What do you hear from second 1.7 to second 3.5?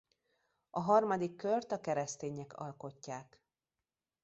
a keresztények alkotják.